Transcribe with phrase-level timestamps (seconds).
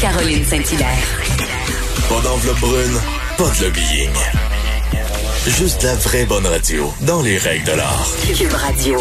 [0.00, 0.88] Caroline Saint-Hilaire.
[2.08, 2.98] Pas d'enveloppe brune,
[3.36, 4.14] pas de lobbying.
[5.44, 8.06] Juste la vraie bonne radio, dans les règles de l'art.
[8.36, 8.98] Cube Radio.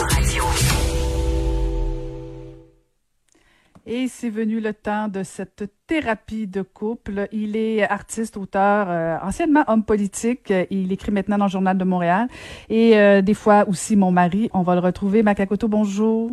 [3.85, 7.27] Et c'est venu le temps de cette thérapie de couple.
[7.31, 10.51] Il est artiste, auteur, euh, anciennement homme politique.
[10.71, 12.27] Il écrit maintenant dans le Journal de Montréal.
[12.69, 14.49] Et euh, des fois aussi mon mari.
[14.51, 15.21] On va le retrouver.
[15.21, 16.31] Makakoto, bonjour.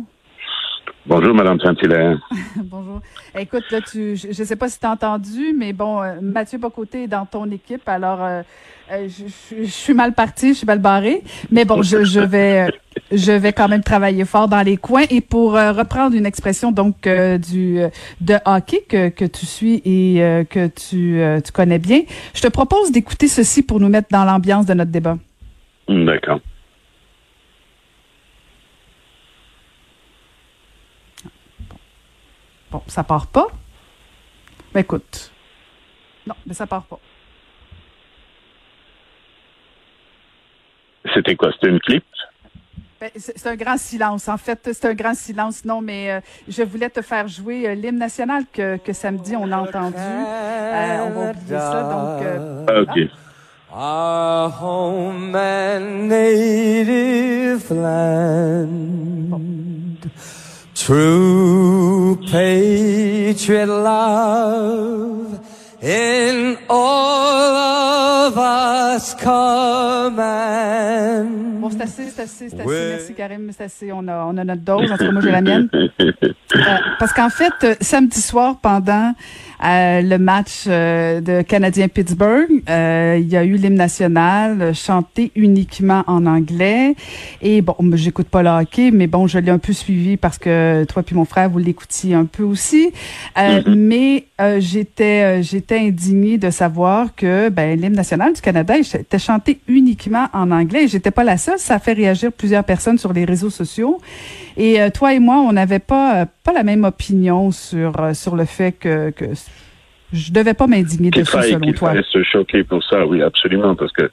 [1.07, 2.19] Bonjour, Madame Saint-Hilaire.
[2.63, 3.01] bonjour.
[3.37, 6.57] Écoute, là, tu, je ne sais pas si tu as entendu, mais bon, euh, Mathieu
[6.57, 7.87] Bocoté est dans ton équipe.
[7.87, 8.43] Alors,
[8.89, 11.21] je, je, suis mal parti, je suis mal barré.
[11.51, 12.67] Mais bon, je, je vais
[13.11, 15.05] je vais quand même travailler fort dans les coins.
[15.09, 17.79] Et pour euh, reprendre une expression donc euh, du
[18.21, 22.01] de hockey que, que tu suis et euh, que tu, tu connais bien,
[22.33, 25.17] je te propose d'écouter ceci pour nous mettre dans l'ambiance de notre débat.
[25.87, 26.39] D'accord.
[32.75, 33.47] Bon, ça part pas.
[34.73, 35.31] Mais écoute.
[36.27, 36.99] Non, mais ça part pas.
[41.13, 41.53] C'était quoi?
[41.53, 42.03] C'était une clip?
[42.99, 44.27] Ben, c'est un grand silence.
[44.27, 45.63] En fait, c'est un grand silence.
[45.63, 49.49] Non, mais euh, je voulais te faire jouer euh, l'hymne national que, que, samedi on
[49.53, 49.95] a entendu.
[49.95, 51.81] Euh, on va oublier ça.
[51.83, 52.21] Donc,
[52.67, 52.99] ah, OK.
[53.71, 59.05] Our home and native land.
[60.73, 61.44] True
[62.35, 65.39] patriot love
[65.81, 70.19] in all of us command.
[71.61, 72.89] Bon, c'est assez, c'est assez, c'est assez.
[72.89, 73.51] Merci, Karim.
[73.55, 73.93] C'est assez.
[73.93, 74.91] On a, on a notre dose.
[74.91, 75.69] En tout cas, moi, j'ai la mienne.
[76.55, 79.13] Euh, parce qu'en fait, euh, samedi soir, pendant
[79.63, 82.63] euh, le match euh, de Canadien-Pittsburgh.
[82.69, 86.95] Euh, il y a eu l'hymne national chanté uniquement en anglais.
[87.41, 90.83] Et bon, j'écoute pas le hockey, mais bon, je l'ai un peu suivi parce que
[90.85, 92.91] toi puis mon frère, vous l'écoutiez un peu aussi.
[93.37, 93.75] Mm-hmm.
[93.75, 94.25] Mais
[94.59, 100.51] j'étais j'étais indignée de savoir que ben, l'hymne national du Canada était chanté uniquement en
[100.51, 100.87] anglais.
[100.87, 101.59] J'étais pas la seule.
[101.59, 103.99] Ça a fait réagir plusieurs personnes sur les réseaux sociaux.
[104.57, 108.71] Et toi et moi, on n'avait pas pas la même opinion sur sur le fait
[108.71, 109.25] que, que
[110.13, 111.93] je devais pas m'indigner de ça, selon toi.
[111.95, 114.09] Il se choquer pour ça, oui, absolument, parce que,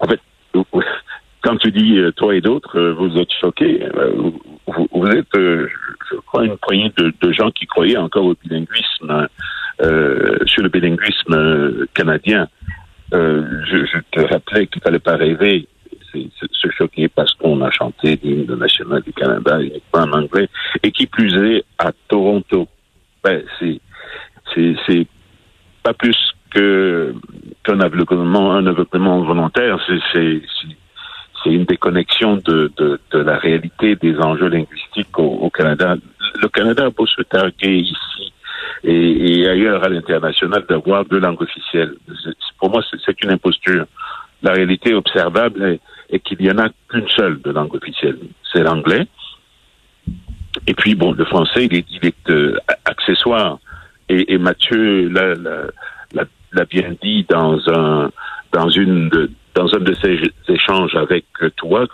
[0.00, 0.20] en fait,
[1.42, 4.12] quand tu dis euh, toi et d'autres, euh, vous êtes choqués, euh,
[4.92, 9.28] vous, êtes, je crois, une poignée de, gens qui croyaient encore au bilinguisme,
[10.46, 12.48] sur le bilinguisme canadien.
[13.12, 15.66] Je, te rappelais qu'il fallait pas rêver
[16.12, 20.48] se choquer parce qu'on a chanté l'hymne national du Canada uniquement en anglais,
[20.82, 22.68] et qui plus est à Toronto.
[23.22, 25.06] Ben, c'est
[25.82, 26.16] pas plus
[26.50, 27.14] que
[27.64, 29.78] qu'un aveuglement, un aveuglement volontaire.
[29.86, 30.42] C'est
[31.46, 32.70] une déconnexion de,
[33.12, 35.96] la réalité des enjeux linguistiques au, Canada.
[36.40, 38.32] Le Canada a se targuer ici
[38.82, 41.94] et ailleurs à l'international d'avoir deux langues officielles.
[42.58, 43.86] Pour moi, c'est une imposture.
[44.42, 45.80] La réalité observable est,
[46.18, 48.18] qu'il y en a qu'une seule de langue officielle,
[48.52, 49.06] c'est l'anglais.
[50.66, 53.58] Et puis, bon, le français, il est, il euh, accessoire.
[54.08, 58.10] Et, et Mathieu l'a bien dit dans un
[58.52, 61.24] dans une de, dans un de ces échanges avec
[61.56, 61.86] toi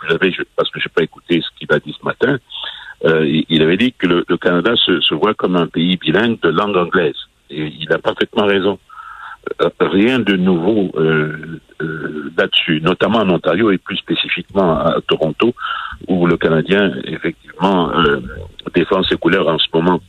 [0.55, 2.39] parce que je n'ai pas écouté ce qu'il a dit ce matin.
[3.05, 6.49] Euh, il avait dit que le, Canada se, se, voit comme un pays bilingue de
[6.49, 7.15] langue anglaise.
[7.51, 8.79] Et il a parfaitement raison.
[9.61, 15.53] Euh, rien de nouveau euh, euh, là-dessus, notamment en Ontario et plus spécifiquement à Toronto,
[16.07, 17.91] où le Canadien effectivement
[18.75, 19.99] défend ses couleurs en ce moment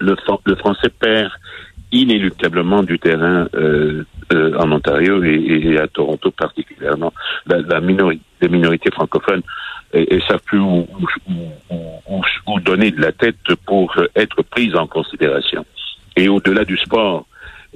[0.00, 0.16] le,
[0.56, 1.30] français perd
[1.92, 3.46] inéluctablement du terrain
[4.32, 7.12] en Ontario et, à Toronto particulièrement.
[7.46, 9.42] La, minorité, les minorités francophones
[9.92, 10.86] et, savent plus où,
[11.70, 13.36] où, donner de la tête
[13.66, 15.64] pour être prises en considération.
[16.16, 17.26] Et au-delà du sport,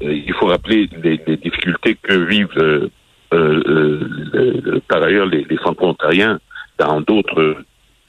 [0.00, 2.88] il faut rappeler les, les difficultés que vivent
[4.88, 6.40] par ailleurs les, les franco-ontariens
[6.78, 7.56] dans d'autres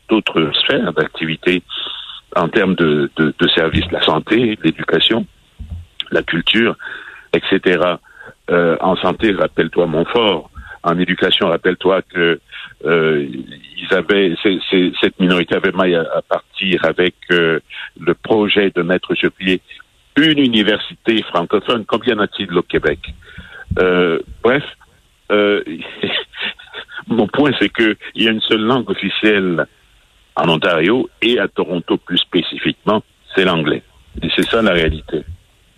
[0.09, 1.63] d'autres sphères d'activité
[2.35, 5.25] en termes de, de, de services, la santé, l'éducation,
[6.12, 6.75] la culture,
[7.33, 7.95] etc.
[8.50, 10.50] Euh, en santé, rappelle-toi Montfort.
[10.83, 12.39] En éducation, rappelle-toi que
[12.85, 13.27] euh,
[13.77, 14.33] ils avaient,
[15.01, 17.59] cette minorité avait maille à, partir avec euh,
[18.00, 19.62] le projet de mettre sur pied
[20.25, 21.86] une université francophone.
[21.86, 23.00] Combien y en a-t-il au Québec
[23.80, 24.63] euh, Bref,
[25.31, 25.63] euh,
[27.07, 29.66] mon point c'est que il y a une seule langue officielle
[30.36, 33.04] en Ontario et à Toronto plus spécifiquement,
[33.36, 33.83] c'est l'anglais.
[34.21, 35.24] Et c'est ça la réalité.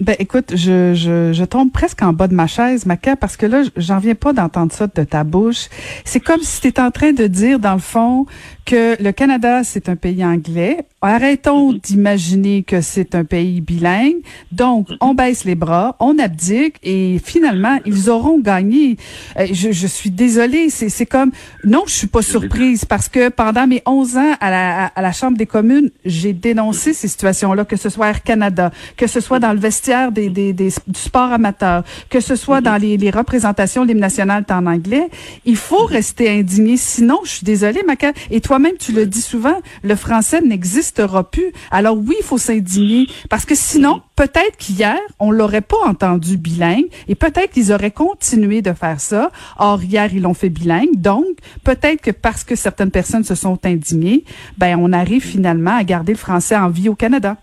[0.01, 3.45] Ben écoute, je, je, je tombe presque en bas de ma chaise, Maca, parce que
[3.45, 5.67] là, j'en viens pas d'entendre ça de ta bouche.
[6.05, 8.25] C'est comme si tu étais en train de dire, dans le fond,
[8.65, 10.85] que le Canada, c'est un pays anglais.
[11.01, 11.81] Arrêtons Mm-hmm.
[11.81, 14.15] d'imaginer que c'est un pays bilingue.
[14.51, 14.97] Donc, Mm-hmm.
[15.01, 18.97] on baisse les bras, on abdique et finalement, ils auront gagné.
[19.37, 21.31] Euh, je, je suis désolée, c'est c'est comme...
[21.63, 25.11] Non, je suis pas surprise parce que pendant mes 11 ans à la, à la
[25.11, 29.39] Chambre des communes, j'ai dénoncé ces situations-là, que ce soit Air Canada, que ce soit
[29.39, 33.09] dans le vestiaire des, des, des- du sport amateur, que ce soit dans les, les
[33.09, 35.09] représentations, l'hymne national en anglais.
[35.45, 39.59] Il faut rester indigné, sinon, je suis désolée, Maca, et toi-même, tu le dis souvent,
[39.83, 41.51] le français n'existera plus.
[41.71, 46.85] Alors oui, il faut s'indigner, parce que sinon, peut-être qu'hier, on l'aurait pas entendu bilingue,
[47.07, 49.31] et peut-être qu'ils auraient continué de faire ça.
[49.57, 51.25] Or, hier, ils l'ont fait bilingue, donc
[51.63, 54.23] peut-être que parce que certaines personnes se sont indignées,
[54.57, 57.35] ben on arrive finalement à garder le français en vie au Canada.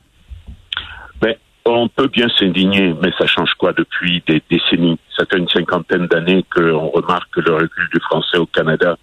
[1.70, 4.98] On peut bien s'indigner, mais ça change quoi depuis des décennies?
[5.16, 8.96] Ça fait une cinquantaine d'années qu'on remarque le recul du français au Canada.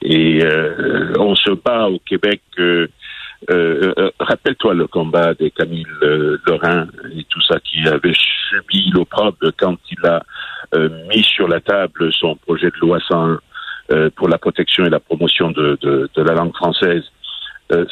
[0.00, 2.40] Et euh, on se bat au Québec.
[2.58, 2.86] euh,
[3.50, 8.90] euh, euh, Rappelle-toi le combat de Camille euh, Lorrain et tout ça qui avait subi
[8.90, 10.22] l'opprobre quand il a
[10.76, 13.40] euh, mis sur la table son projet de loi 101
[13.92, 17.02] euh, pour la protection et la promotion de, de, de la langue française.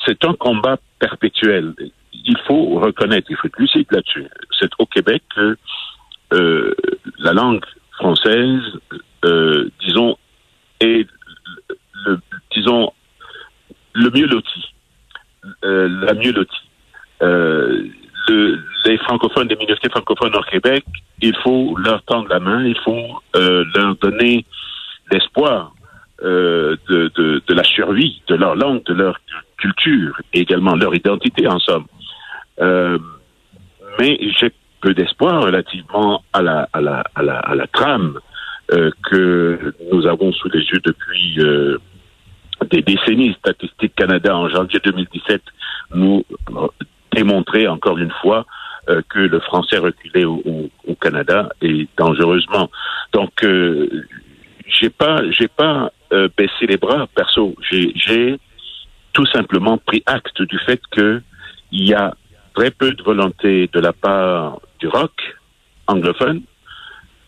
[0.07, 1.75] C'est un combat perpétuel.
[2.25, 4.27] Il faut reconnaître, il faut être lucide là-dessus.
[4.59, 5.57] C'est au Québec que
[6.33, 6.75] euh,
[7.19, 8.61] la langue française,
[9.25, 10.17] euh, disons,
[10.81, 11.07] est
[12.07, 12.19] le,
[12.55, 12.93] disons,
[13.95, 14.75] le mieux loti,
[15.65, 16.69] euh, la mieux lotie.
[17.21, 20.85] Le- les francophones, les minorités francophones au Québec,
[21.21, 24.45] il faut leur tendre la main, il faut leur donner
[25.11, 25.73] l'espoir
[26.21, 26.81] de,
[27.47, 29.21] de la survie de leur langue, de leur
[29.59, 31.87] culture et également leur identité en somme.
[32.63, 32.99] Euh,
[33.99, 38.19] mais j'ai peu d'espoir relativement à la, à la, à la, trame
[38.73, 41.79] euh, que nous avons sous les yeux depuis euh,
[42.71, 43.35] des décennies.
[43.39, 45.43] Statistique Canada en janvier 2017
[45.95, 46.25] nous
[47.13, 48.47] démontrait encore une fois
[49.11, 50.43] que le français reculait au,
[50.89, 52.69] au, Canada et dangereusement.
[53.13, 53.47] Donc,
[54.67, 55.93] j'ai pas, j'ai pas
[56.37, 57.55] baissé les bras perso.
[57.71, 58.41] J'ai
[59.13, 61.23] tout simplement pris acte du fait que
[61.71, 62.15] il y a
[62.55, 65.13] très peu de volonté de la part du rock
[65.87, 66.43] anglophone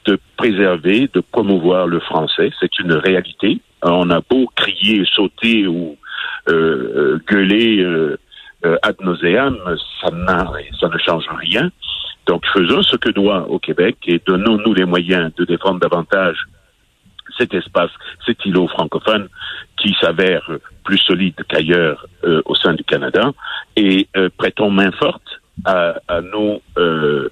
[0.06, 2.50] de préserver, de promouvoir le français.
[2.60, 3.60] C'est une réalité.
[3.82, 5.96] On a beau crier, sauter ou
[6.48, 8.18] euh, euh, gueuler euh,
[8.66, 9.56] euh, ad nauseam,
[10.00, 10.08] ça,
[10.80, 11.70] ça ne change rien.
[12.26, 16.36] Donc faisons ce que doit au Québec et donnons-nous les moyens de défendre davantage
[17.38, 17.90] cet espace,
[18.26, 19.28] cet îlot francophone
[19.76, 20.48] qui s'avère
[20.84, 23.32] plus solide qu'ailleurs euh, au sein du Canada
[23.76, 25.94] et euh, prêtons main forte à,
[26.78, 27.28] euh,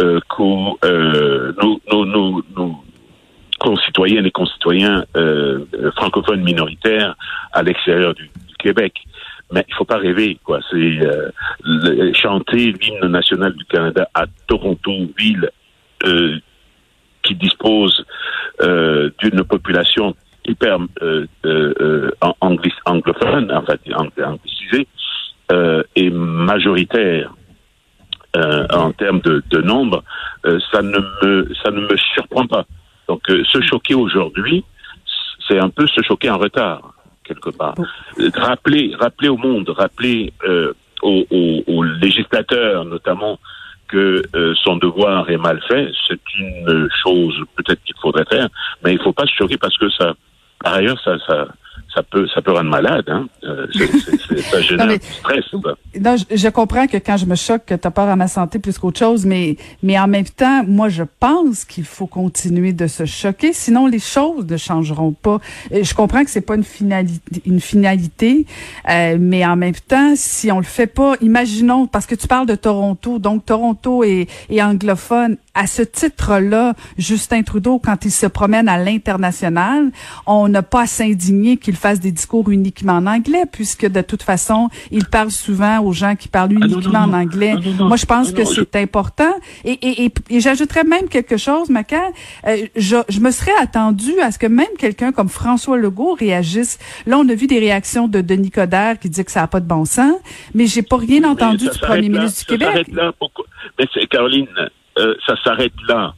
[0.00, 2.84] euh, nos, nos, nos, nos
[3.60, 5.04] concitoyennes et concitoyens
[5.96, 7.14] francophones minoritaires
[7.52, 8.28] à l'extérieur du,
[8.58, 8.94] Québec.
[9.52, 10.58] Mais il faut pas rêver, quoi.
[10.70, 10.98] C'est
[12.14, 15.50] chanter l'hymne national du Canada à Toronto, ville
[17.24, 18.04] qui dispose
[18.62, 20.14] euh, d'une population
[20.46, 22.10] hyper euh, euh, euh,
[22.84, 24.86] anglophone, en fait, ang- anglicisée,
[25.52, 27.32] euh, et majoritaire
[28.36, 30.02] euh, en termes de, de nombre,
[30.46, 32.64] euh, ça ne me ça ne me surprend pas.
[33.08, 34.64] Donc euh, se choquer aujourd'hui,
[35.46, 36.80] c'est un peu se choquer en retard
[37.24, 37.74] quelque part.
[38.34, 40.72] Rappeler rappeler au monde, rappeler euh,
[41.02, 43.38] aux, aux- aux législateurs notamment
[43.88, 48.48] que euh, son devoir est mal fait, c'est une chose peut-être qu'il faudrait faire,
[48.82, 50.14] mais il ne faut pas se choquer parce que ça,
[50.62, 51.48] par ailleurs, ça, ça,
[51.94, 53.04] ça peut, ça peut rendre malade.
[53.08, 53.26] Hein.
[53.44, 55.44] Euh, c'est- c'est- c'est- ça génère mais- du stress.
[55.50, 55.58] ça.
[56.00, 58.26] Non, je, je comprends que quand je me choque, que tu as peur à ma
[58.28, 62.72] santé plus qu'autre chose, mais, mais en même temps, moi, je pense qu'il faut continuer
[62.72, 65.38] de se choquer, sinon les choses ne changeront pas.
[65.72, 68.46] Euh, Je comprends que c'est pas une finalité, une finalité,
[68.90, 72.46] euh, mais en même temps, si on le fait pas, imaginons, parce que tu parles
[72.46, 75.36] de Toronto, donc Toronto est, est anglophone.
[75.56, 79.92] À ce titre-là, Justin Trudeau, quand il se promène à l'international,
[80.26, 84.22] on n'a pas à s'indigner qu'il fasse des discours uniquement en anglais, puisque de toute
[84.22, 87.52] façon, il parle souvent aux gens qui parlent Ah non, uniquement non, en anglais.
[87.56, 87.88] Ah non.
[87.88, 89.32] Moi, je pense Ah que je- c'est important.
[89.64, 92.00] Et, et, et, et j'ajouterais même quelque chose, Maca.
[92.46, 96.78] Euh, je, je me serais attendu à ce que même quelqu'un comme François Legault réagisse.
[97.06, 99.60] Là, on a vu des réactions de Denis Coderre qui dit que ça n'a pas
[99.60, 100.14] de bon sens,
[100.54, 102.68] mais j'ai pas rien entendu du premier là, ministre du ça Québec.
[102.68, 103.12] s'arrête là.
[103.18, 103.44] Pourquoi?
[103.78, 104.46] Mais Caroline,
[104.98, 106.14] euh, ça s'arrête là.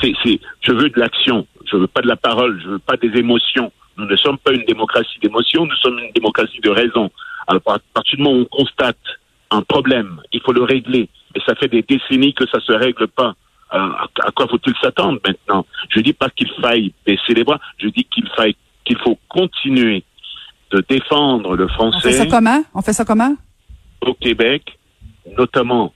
[0.00, 0.14] C'est-
[0.60, 1.46] je veux de l'action.
[1.70, 2.60] Je veux pas de la parole.
[2.62, 3.72] Je veux pas des émotions.
[3.96, 5.66] Nous ne sommes pas une démocratie d'émotions.
[5.66, 7.10] Nous sommes une démocratie de raison.
[7.46, 8.96] Alors, à partir du moment où on constate
[9.50, 11.08] un problème, il faut le régler.
[11.34, 13.34] et ça fait des décennies que ça se règle pas.
[13.70, 15.66] À, à quoi faut-il s'attendre maintenant?
[15.90, 20.04] Je dis pas qu'il faille baisser les bras, je dis qu'il faille qu'il faut continuer
[20.70, 21.96] de défendre le français.
[21.96, 22.64] On fait ça comment?
[22.74, 23.34] On fait ça comment?
[24.02, 24.78] Au Québec,
[25.38, 25.94] notamment,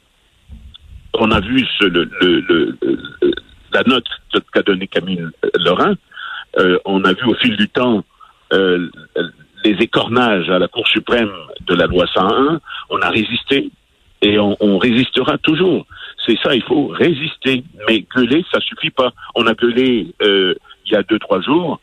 [1.14, 2.78] on a vu ce, le, le,
[3.72, 4.04] la note
[4.52, 5.24] qu'a donnée Camille
[5.58, 5.94] Lorrain.
[6.58, 8.04] Euh, on a vu au fil du temps
[8.52, 8.88] euh,
[9.64, 11.32] les écornages à la Cour suprême
[11.66, 12.60] de la loi 101.
[12.90, 13.70] On a résisté
[14.22, 15.86] et on, on résistera toujours.
[16.24, 17.64] C'est ça, il faut résister.
[17.88, 19.12] Mais gueuler, ça suffit pas.
[19.34, 20.54] On a gueulé euh,
[20.86, 21.80] il y a deux trois jours,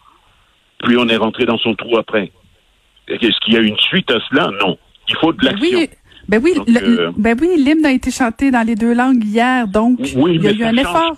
[0.83, 2.31] puis on est rentré dans son trou après.
[3.07, 4.49] Est-ce qu'il y a une suite à cela?
[4.61, 4.77] Non.
[5.09, 5.79] Il faut de l'action.
[5.79, 5.89] Oui.
[6.29, 9.99] Ben oui, euh, ben oui, l'hymne a été chanté dans les deux langues hier, donc
[9.99, 11.17] il y a eu un effort.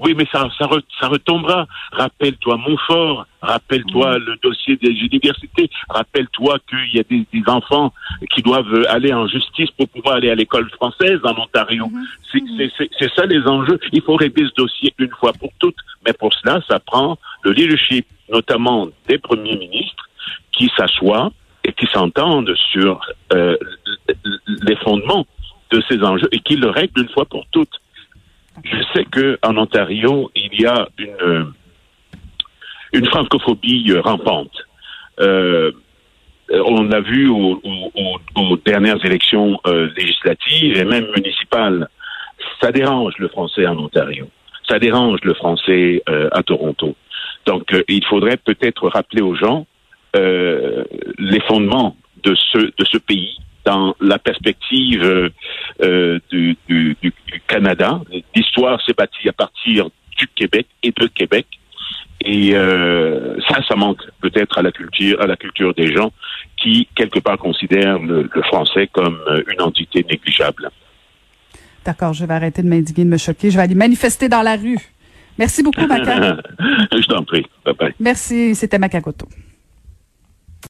[0.00, 0.66] Oui, mais ça, ça,
[0.98, 1.66] ça retombera.
[1.92, 7.92] Rappelle-toi Montfort, rappelle-toi le dossier des universités, rappelle-toi qu'il y a des, des, enfants
[8.30, 11.86] qui doivent aller en justice pour pouvoir aller à l'école française en Ontario.
[11.86, 12.70] Mhm.
[12.98, 13.78] C'est ça les enjeux.
[13.92, 15.76] Il faut régler ce dossier une fois pour toutes,
[16.06, 20.08] mais pour cela, ça prend le leadership, notamment des premiers ministres,
[20.52, 21.30] qui s'assoient
[21.64, 23.00] et qui s'entendent sur
[23.34, 23.56] euh,
[24.62, 25.26] les fondements
[25.70, 27.79] de ces enjeux et qui le règlent une fois pour toutes.
[28.64, 31.52] Je sais que en Ontario, il y a une
[32.92, 34.66] une francophobie rampante.
[35.20, 35.72] Euh,
[36.50, 37.60] on l'a vu aux,
[38.64, 41.88] dernières élections euh, législatives et même municipales.
[42.60, 44.28] Ça dérange le français en Ontario.
[44.68, 46.96] Ça dérange le français euh, à Toronto.
[47.46, 49.66] Donc, euh, il faudrait peut-être rappeler aux gens
[50.16, 50.84] euh,
[51.18, 55.28] les fondements de ce pays dans la perspective euh,
[55.82, 57.12] euh, du, du, du,
[57.46, 58.00] Canada.
[58.34, 59.88] L'histoire s'est bâtie à partir
[60.18, 61.46] du Québec et de Québec.
[62.22, 66.12] Et euh, ça, ça manque peut-être à la culture, à la culture des gens
[66.56, 69.18] qui quelque part considèrent le, le français comme
[69.50, 70.70] une entité négligeable.
[71.84, 73.50] D'accord, je vais arrêter de m'indigner, de me choquer.
[73.50, 74.78] Je vais aller manifester dans la rue.
[75.38, 76.36] Merci beaucoup, Maca.
[76.92, 77.46] je t'en prie.
[77.64, 77.94] Bye bye.
[77.98, 79.26] Merci, c'était Macacoto.